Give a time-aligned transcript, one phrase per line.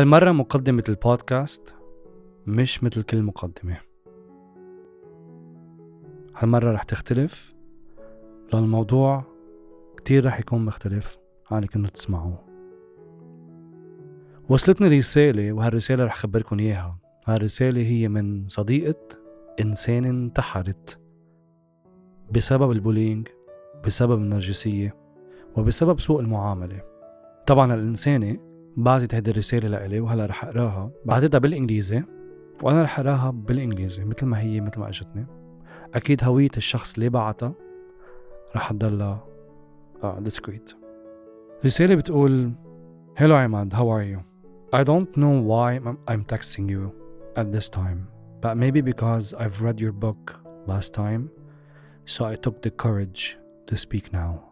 [0.00, 1.74] هالمرة مقدمة البودكاست
[2.46, 3.76] مش مثل كل مقدمة.
[6.36, 7.54] هالمرة رح تختلف
[8.52, 9.24] لأن الموضوع
[9.96, 11.18] كتير رح يكون مختلف
[11.50, 12.38] عن اللي كنتوا تسمعوه.
[14.48, 16.98] وصلتني رسالة وهالرسالة رح خبركن إياها.
[17.26, 19.18] هالرسالة هي من صديقة
[19.60, 21.00] إنسان انتحرت.
[22.30, 23.28] بسبب البولينج
[23.86, 24.96] بسبب النرجسية
[25.56, 26.82] وبسبب سوء المعاملة.
[27.46, 32.02] طبعا الإنسانة بعتت هيدي الرسالة لإلي وهلا رح أقراها بعتتها بالإنجليزي
[32.62, 35.26] وأنا رح أقراها بالإنجليزي مثل ما هي مثل ما أجتني
[35.94, 37.52] أكيد هوية الشخص اللي بعتها
[38.56, 39.24] رح تضلها
[40.02, 40.74] آه discreet
[41.64, 42.52] رسالة بتقول
[43.18, 44.20] Hello Ahmad, how are you?
[44.72, 46.92] I don't know why I'm texting you
[47.36, 48.06] at this time,
[48.40, 51.28] but maybe because I've read your book last time,
[52.06, 54.49] so I took the courage to speak now.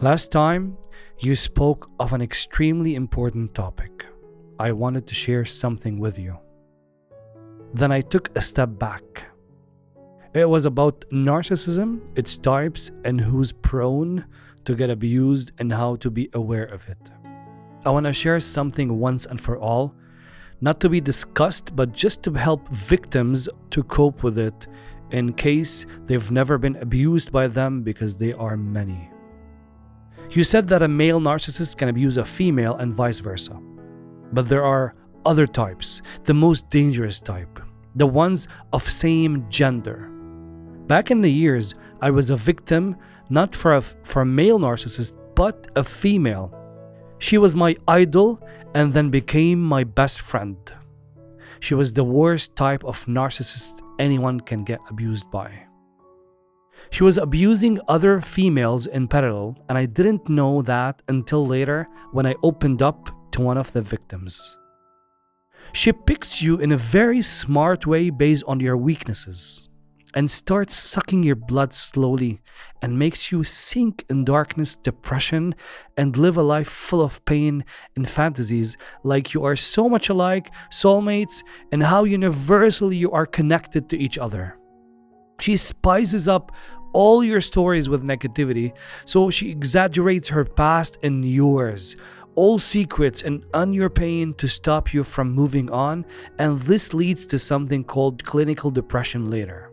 [0.00, 0.76] Last time,
[1.20, 4.04] you spoke of an extremely important topic.
[4.58, 6.36] I wanted to share something with you.
[7.72, 9.26] Then I took a step back.
[10.34, 14.26] It was about narcissism, its types, and who's prone
[14.64, 17.12] to get abused and how to be aware of it.
[17.86, 19.94] I want to share something once and for all,
[20.60, 24.66] not to be discussed, but just to help victims to cope with it
[25.12, 29.10] in case they've never been abused by them because they are many.
[30.30, 33.60] You said that a male narcissist can abuse a female and vice versa.
[34.32, 34.94] But there are
[35.24, 37.60] other types, the most dangerous type,
[37.94, 40.10] the ones of same gender.
[40.86, 42.96] Back in the years, I was a victim
[43.30, 46.52] not for a, for a male narcissist, but a female.
[47.18, 48.40] She was my idol
[48.74, 50.56] and then became my best friend.
[51.60, 55.66] She was the worst type of narcissist anyone can get abused by.
[56.90, 62.26] She was abusing other females in parallel, and I didn't know that until later when
[62.26, 64.56] I opened up to one of the victims.
[65.72, 69.68] She picks you in a very smart way based on your weaknesses
[70.14, 72.40] and starts sucking your blood slowly
[72.80, 75.54] and makes you sink in darkness, depression,
[75.96, 77.64] and live a life full of pain
[77.96, 81.42] and fantasies like you are so much alike, soulmates,
[81.72, 84.56] and how universally you are connected to each other.
[85.40, 86.52] She spices up
[86.92, 88.72] all your stories with negativity,
[89.04, 91.96] so she exaggerates her past and yours,
[92.36, 96.06] all secrets and on your pain to stop you from moving on,
[96.38, 99.70] and this leads to something called clinical depression later.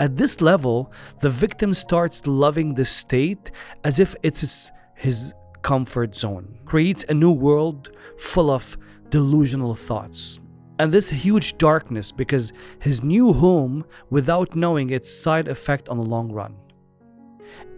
[0.00, 3.50] At this level, the victim starts loving the state
[3.84, 8.78] as if it's his, comfort zone, creates a new world full of
[9.10, 10.40] delusional thoughts.
[10.80, 16.02] And this huge darkness because his new home without knowing its side effect on the
[16.02, 16.56] long run.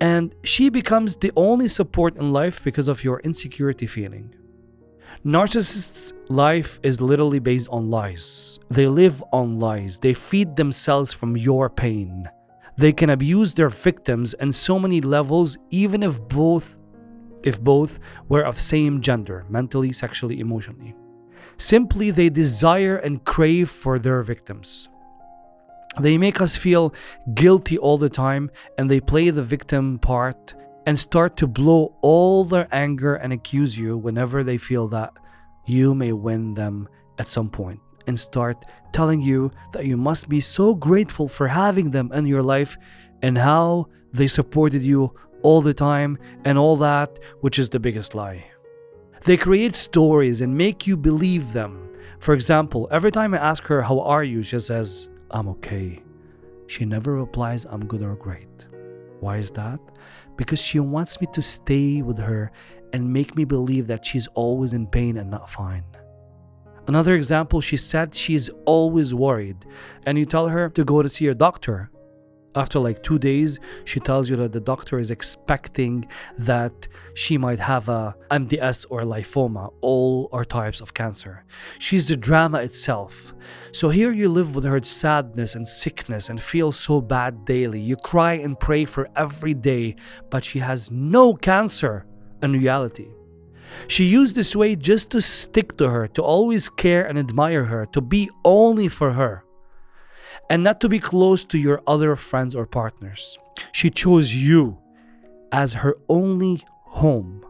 [0.00, 4.36] And she becomes the only support in life because of your insecurity feeling.
[5.24, 8.60] Narcissists' life is literally based on lies.
[8.70, 9.98] They live on lies.
[9.98, 12.30] They feed themselves from your pain.
[12.78, 16.78] They can abuse their victims in so many levels even if both
[17.42, 17.98] if both
[18.28, 20.94] were of same gender, mentally, sexually, emotionally.
[21.58, 24.88] Simply they desire and crave for their victims.
[26.00, 26.94] They make us feel
[27.34, 30.54] guilty all the time and they play the victim part
[30.86, 35.12] and start to blow all their anger and accuse you whenever they feel that
[35.66, 36.88] you may win them
[37.18, 41.90] at some point and start telling you that you must be so grateful for having
[41.90, 42.76] them in your life
[43.22, 48.14] and how they supported you all the time and all that, which is the biggest
[48.14, 48.44] lie.
[49.24, 51.88] They create stories and make you believe them.
[52.18, 54.42] For example, every time I ask her, How are you?
[54.42, 56.02] she says, I'm okay.
[56.66, 58.66] She never replies, I'm good or great.
[59.20, 59.78] Why is that?
[60.36, 62.50] Because she wants me to stay with her
[62.92, 65.84] and make me believe that she's always in pain and not fine.
[66.88, 69.64] Another example, she said she's always worried,
[70.04, 71.90] and you tell her to go to see a doctor.
[72.54, 76.06] After like two days, she tells you that the doctor is expecting
[76.36, 81.44] that she might have a MDS or lymphoma, all are types of cancer.
[81.78, 83.32] She's the drama itself.
[83.72, 87.80] So here you live with her sadness and sickness and feel so bad daily.
[87.80, 89.96] You cry and pray for every day,
[90.28, 92.04] but she has no cancer
[92.42, 93.08] in reality.
[93.86, 97.86] She used this way just to stick to her, to always care and admire her,
[97.86, 99.44] to be only for her
[100.50, 103.38] and not to be close to your other friends or partners.
[103.72, 104.78] She chose you
[105.50, 107.44] as her only home.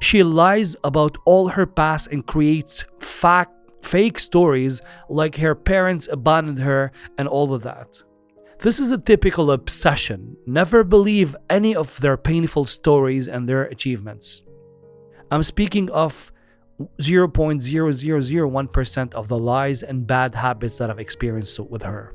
[0.00, 3.52] She lies about all her past and creates fact,
[3.82, 8.02] fake stories like her parents abandoned her and all of that.
[8.60, 10.36] This is a typical obsession.
[10.46, 14.42] Never believe any of their painful stories and their achievements.
[15.30, 16.32] I'm speaking of
[16.98, 22.14] 0.0001% of the lies and bad habits that I've experienced with her.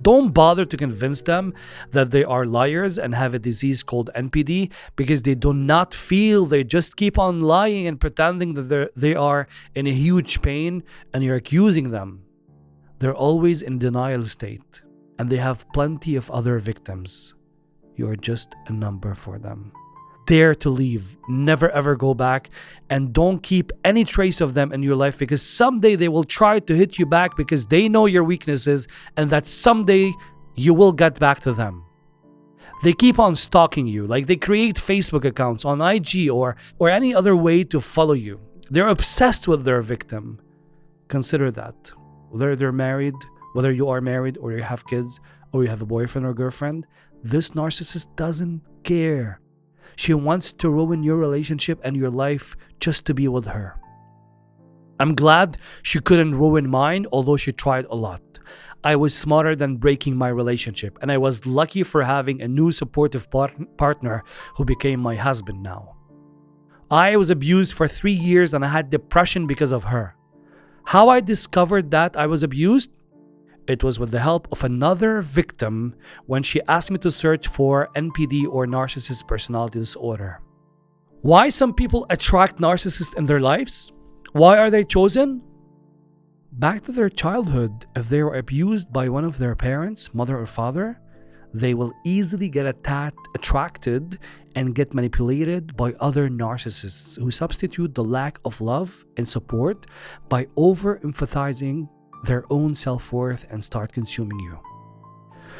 [0.00, 1.54] Don't bother to convince them
[1.90, 6.46] that they are liars and have a disease called NPD because they do not feel.
[6.46, 11.36] They just keep on lying and pretending that they're, in a huge pain and you're
[11.36, 12.22] accusing them.
[13.00, 14.82] They're always in denial state
[15.18, 17.34] and they have plenty of other victims.
[17.96, 19.72] You're just a number for them
[20.28, 21.16] dare to leave.
[21.26, 22.50] Never ever go back
[22.90, 26.60] and don't keep any trace of them in your life because someday they will try
[26.60, 28.86] to hit you back because they know your weaknesses
[29.16, 30.12] and that someday
[30.54, 31.82] you will get back to them.
[32.82, 37.14] They keep on stalking you, like they create Facebook accounts on IG or or any
[37.14, 38.38] other way to follow you.
[38.70, 40.40] They're obsessed with their victim.
[41.08, 41.90] Consider that.
[42.30, 43.18] Whether they're married,
[43.54, 45.18] whether you are married or you have kids
[45.52, 46.86] or you have a boyfriend or girlfriend,
[47.24, 49.40] this narcissist doesn't care.
[49.98, 53.80] She wants to ruin your relationship and your life just to be with her.
[55.00, 58.22] I'm glad she couldn't ruin mine, although she tried a lot.
[58.84, 62.70] I was smarter than breaking my relationship, and I was lucky for having a new
[62.70, 64.22] supportive part- partner
[64.54, 65.96] who became my husband now.
[66.92, 70.14] I was abused for three years and I had depression because of her.
[70.84, 72.97] How I discovered that I was abused?
[73.68, 75.94] It was with the help of another victim
[76.24, 80.40] when she asked me to search for NPD or narcissist personality disorder.
[81.20, 83.92] Why some people attract narcissists in their lives?
[84.32, 85.42] Why are they chosen?
[86.50, 90.46] Back to their childhood, if they were abused by one of their parents, mother or
[90.46, 90.98] father,
[91.52, 94.18] they will easily get attacked, attracted
[94.54, 99.86] and get manipulated by other narcissists who substitute the lack of love and support
[100.30, 101.86] by over emphasizing
[102.24, 104.58] their own self worth and start consuming you.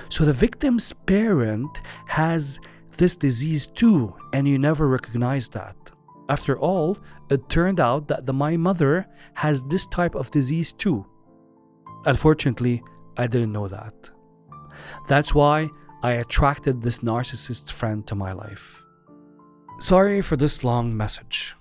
[0.09, 2.59] So the victim's parent has
[2.97, 5.77] this disease too, and you never recognize that.
[6.29, 6.99] After all,
[7.31, 11.07] it turned out that the, my mother has this type of disease too.
[12.07, 12.83] Unfortunately,
[13.17, 14.11] I didn't know that.
[15.09, 15.71] That's why
[16.03, 18.81] I attracted this narcissist friend to my life.
[19.81, 21.55] Sorry for this long message.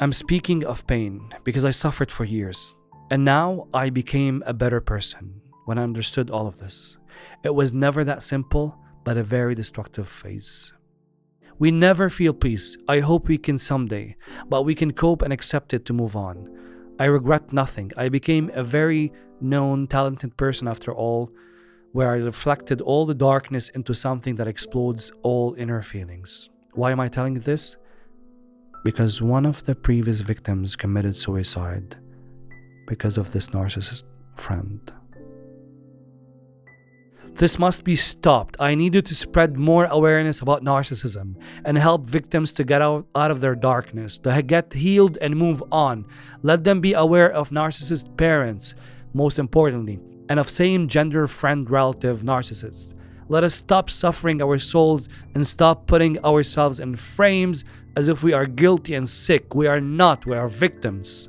[0.00, 2.74] I'm speaking of pain because I suffered for years.
[3.10, 6.98] And now I became a better person when I understood all of this.
[7.44, 10.72] It was never that simple, but a very destructive phase.
[11.58, 12.76] We never feel peace.
[12.88, 14.16] I hope we can someday,
[14.48, 16.48] but we can cope and accept it to move on.
[16.98, 17.92] I regret nothing.
[17.96, 21.30] I became a very known, talented person after all,
[21.92, 26.48] where I reflected all the darkness into something that explodes all inner feelings.
[26.72, 27.76] Why am I telling this?
[28.84, 31.96] Because one of the previous victims committed suicide
[32.86, 34.04] because of this narcissist
[34.36, 34.92] friend.
[37.34, 38.56] This must be stopped.
[38.60, 43.30] I needed to spread more awareness about narcissism and help victims to get out, out
[43.30, 46.04] of their darkness, to get healed and move on.
[46.42, 48.74] Let them be aware of narcissist parents,
[49.14, 49.98] most importantly,
[50.28, 52.94] and of same gender friend relative narcissists.
[53.28, 57.64] Let us stop suffering our souls and stop putting ourselves in frames
[57.96, 59.54] as if we are guilty and sick.
[59.54, 61.28] We are not, we are victims.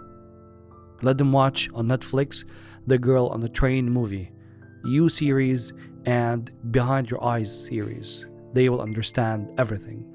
[1.04, 2.46] Let them watch on Netflix
[2.88, 4.32] the Girl on the Train movie,
[4.86, 5.74] You series,
[6.06, 8.26] and Behind Your Eyes series.
[8.54, 10.06] They will understand everything.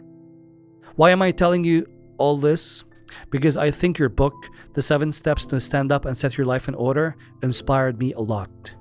[0.97, 2.85] Why am I telling you all this?
[3.31, 4.35] Because I think your book,
[4.75, 8.21] The Seven Steps to Stand Up and Set Your Life in Order, inspired me a
[8.21, 8.73] lot.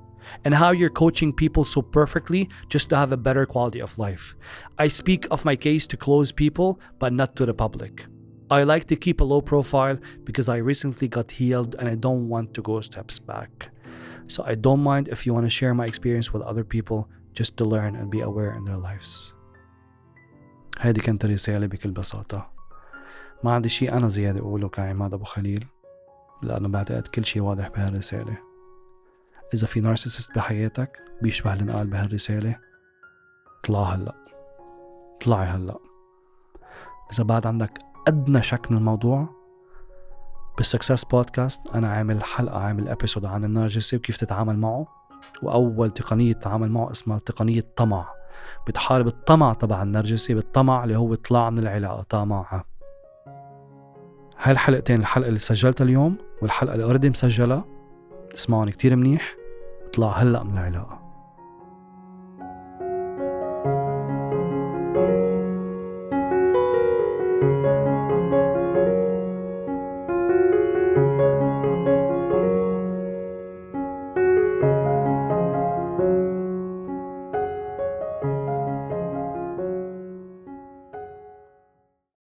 [0.43, 4.35] And how you're coaching people so perfectly just to have a better quality of life.
[4.77, 8.05] I speak of my case to close people, but not to the public.
[8.50, 12.28] I like to keep a low profile because I recently got healed and I don't
[12.28, 13.70] want to go steps back.
[14.26, 17.08] So I don't mind if you want to share my experience with other people
[17.38, 19.34] just to learn and be aware in their lives.
[20.78, 22.50] هذه كانت الرسالة بكل بساطة
[23.44, 25.66] ما عندي شيء أنا زيادة أقوله كعماد أبو خليل
[26.42, 28.38] لأنه بعتقد كل شيء واضح بهالرسالة
[29.54, 32.58] إذا في نارسيسست بحياتك بيشبه اللي انقال بهالرسالة
[33.64, 34.14] طلع هلأ
[35.20, 35.78] طلعي هلأ
[37.12, 39.27] إذا بعد عندك أدنى شك من الموضوع.
[40.57, 44.87] بالسكسس بودكاست أنا عامل حلقة عامل ابيسود عن النرجسي وكيف تتعامل معه.
[45.43, 48.07] وأول تقنية تتعامل معه اسمها تقنية طمع.
[48.67, 52.63] بتحارب الطمع تبع النرجسي بالطمع اللي هو طلع من العلاقة طمعها
[54.37, 57.63] هاي الحلقتين الحلقة اللي سجلتها اليوم والحلقة اللي اوريدي مسجلة.
[58.35, 59.35] اسمعوني كتير منيح.
[59.85, 61.06] اطلع هلأ من العلاقة.